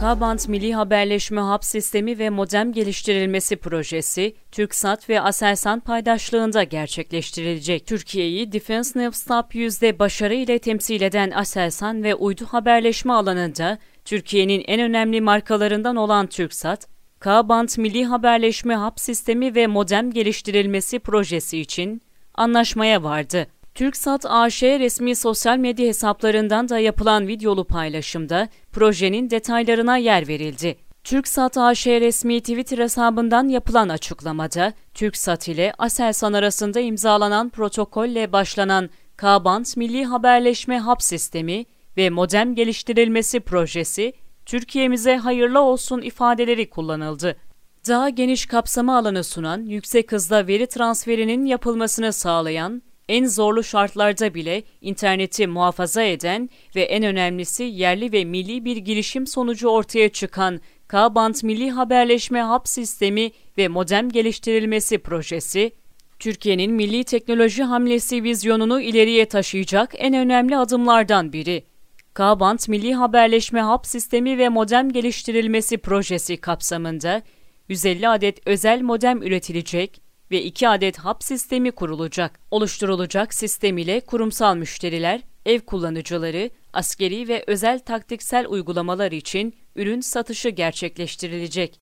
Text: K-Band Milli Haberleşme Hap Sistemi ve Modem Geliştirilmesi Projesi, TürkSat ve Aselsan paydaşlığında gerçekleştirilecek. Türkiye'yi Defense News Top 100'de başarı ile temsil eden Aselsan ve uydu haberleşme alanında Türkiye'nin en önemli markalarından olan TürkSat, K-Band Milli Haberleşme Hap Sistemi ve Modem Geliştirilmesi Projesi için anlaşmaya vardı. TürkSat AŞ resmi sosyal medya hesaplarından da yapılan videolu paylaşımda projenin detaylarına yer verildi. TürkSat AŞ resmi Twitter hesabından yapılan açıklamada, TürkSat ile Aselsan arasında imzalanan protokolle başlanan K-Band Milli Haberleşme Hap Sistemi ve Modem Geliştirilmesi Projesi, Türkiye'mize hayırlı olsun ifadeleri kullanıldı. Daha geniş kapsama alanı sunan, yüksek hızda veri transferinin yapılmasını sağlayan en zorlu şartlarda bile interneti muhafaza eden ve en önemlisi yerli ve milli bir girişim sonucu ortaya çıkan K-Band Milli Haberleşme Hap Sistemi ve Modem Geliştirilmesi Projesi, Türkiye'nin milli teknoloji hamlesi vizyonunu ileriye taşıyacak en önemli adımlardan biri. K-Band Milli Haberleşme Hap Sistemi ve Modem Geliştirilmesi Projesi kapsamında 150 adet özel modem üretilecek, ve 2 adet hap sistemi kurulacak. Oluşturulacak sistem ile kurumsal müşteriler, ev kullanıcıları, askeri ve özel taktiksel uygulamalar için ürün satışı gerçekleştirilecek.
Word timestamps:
K-Band 0.00 0.38
Milli 0.48 0.74
Haberleşme 0.74 1.40
Hap 1.40 1.64
Sistemi 1.64 2.18
ve 2.18 2.30
Modem 2.30 2.72
Geliştirilmesi 2.72 3.56
Projesi, 3.56 4.34
TürkSat 4.52 5.08
ve 5.08 5.20
Aselsan 5.20 5.80
paydaşlığında 5.80 6.62
gerçekleştirilecek. 6.62 7.86
Türkiye'yi 7.86 8.52
Defense 8.52 8.98
News 8.98 9.24
Top 9.24 9.54
100'de 9.54 9.98
başarı 9.98 10.34
ile 10.34 10.58
temsil 10.58 11.00
eden 11.00 11.30
Aselsan 11.30 12.02
ve 12.02 12.14
uydu 12.14 12.46
haberleşme 12.50 13.12
alanında 13.12 13.78
Türkiye'nin 14.04 14.64
en 14.66 14.80
önemli 14.80 15.20
markalarından 15.20 15.96
olan 15.96 16.26
TürkSat, 16.26 16.88
K-Band 17.20 17.68
Milli 17.76 18.04
Haberleşme 18.04 18.74
Hap 18.74 19.00
Sistemi 19.00 19.54
ve 19.54 19.66
Modem 19.66 20.10
Geliştirilmesi 20.10 20.98
Projesi 20.98 21.58
için 21.58 22.02
anlaşmaya 22.34 23.02
vardı. 23.02 23.46
TürkSat 23.78 24.26
AŞ 24.26 24.62
resmi 24.62 25.16
sosyal 25.16 25.58
medya 25.58 25.86
hesaplarından 25.86 26.68
da 26.68 26.78
yapılan 26.78 27.28
videolu 27.28 27.64
paylaşımda 27.64 28.48
projenin 28.72 29.30
detaylarına 29.30 29.96
yer 29.96 30.28
verildi. 30.28 30.76
TürkSat 31.04 31.58
AŞ 31.58 31.86
resmi 31.86 32.40
Twitter 32.40 32.78
hesabından 32.78 33.48
yapılan 33.48 33.88
açıklamada, 33.88 34.72
TürkSat 34.94 35.48
ile 35.48 35.72
Aselsan 35.78 36.32
arasında 36.32 36.80
imzalanan 36.80 37.48
protokolle 37.48 38.32
başlanan 38.32 38.90
K-Band 39.16 39.66
Milli 39.76 40.04
Haberleşme 40.04 40.78
Hap 40.78 41.02
Sistemi 41.02 41.64
ve 41.96 42.10
Modem 42.10 42.54
Geliştirilmesi 42.54 43.40
Projesi, 43.40 44.12
Türkiye'mize 44.46 45.16
hayırlı 45.16 45.60
olsun 45.60 46.00
ifadeleri 46.00 46.70
kullanıldı. 46.70 47.36
Daha 47.88 48.08
geniş 48.08 48.46
kapsama 48.46 48.98
alanı 48.98 49.24
sunan, 49.24 49.62
yüksek 49.62 50.12
hızda 50.12 50.46
veri 50.46 50.66
transferinin 50.66 51.44
yapılmasını 51.44 52.12
sağlayan 52.12 52.82
en 53.08 53.26
zorlu 53.26 53.64
şartlarda 53.64 54.34
bile 54.34 54.62
interneti 54.80 55.46
muhafaza 55.46 56.02
eden 56.02 56.50
ve 56.76 56.82
en 56.82 57.02
önemlisi 57.02 57.62
yerli 57.64 58.12
ve 58.12 58.24
milli 58.24 58.64
bir 58.64 58.76
girişim 58.76 59.26
sonucu 59.26 59.68
ortaya 59.68 60.08
çıkan 60.08 60.60
K-Band 60.88 61.34
Milli 61.42 61.70
Haberleşme 61.70 62.40
Hap 62.40 62.68
Sistemi 62.68 63.30
ve 63.58 63.68
Modem 63.68 64.08
Geliştirilmesi 64.08 64.98
Projesi, 64.98 65.72
Türkiye'nin 66.18 66.72
milli 66.72 67.04
teknoloji 67.04 67.62
hamlesi 67.62 68.22
vizyonunu 68.22 68.80
ileriye 68.80 69.24
taşıyacak 69.28 69.94
en 69.98 70.14
önemli 70.14 70.56
adımlardan 70.56 71.32
biri. 71.32 71.64
K-Band 72.14 72.58
Milli 72.68 72.94
Haberleşme 72.94 73.60
Hap 73.60 73.86
Sistemi 73.86 74.38
ve 74.38 74.48
Modem 74.48 74.92
Geliştirilmesi 74.92 75.78
Projesi 75.78 76.36
kapsamında 76.36 77.22
150 77.68 78.08
adet 78.08 78.46
özel 78.46 78.82
modem 78.82 79.22
üretilecek, 79.22 80.07
ve 80.30 80.42
2 80.42 80.68
adet 80.68 80.98
hap 80.98 81.24
sistemi 81.24 81.72
kurulacak. 81.72 82.40
Oluşturulacak 82.50 83.34
sistem 83.34 83.78
ile 83.78 84.00
kurumsal 84.00 84.56
müşteriler, 84.56 85.20
ev 85.46 85.60
kullanıcıları, 85.60 86.50
askeri 86.72 87.28
ve 87.28 87.44
özel 87.46 87.78
taktiksel 87.78 88.46
uygulamalar 88.48 89.12
için 89.12 89.54
ürün 89.76 90.00
satışı 90.00 90.48
gerçekleştirilecek. 90.48 91.78